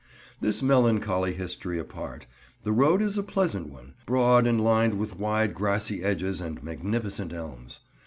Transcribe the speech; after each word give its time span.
This 0.39 0.63
melancholy 0.63 1.31
history 1.35 1.77
apart, 1.77 2.25
the 2.63 2.71
road 2.71 3.03
is 3.03 3.19
a 3.19 3.21
pleasant 3.21 3.67
one; 3.69 3.93
broad, 4.07 4.47
and 4.47 4.59
lined 4.63 4.97
with 4.97 5.19
wide 5.19 5.53
grassy 5.53 6.01
edges 6.03 6.41
and 6.41 6.63
magnificent 6.63 7.31
elms. 7.31 7.81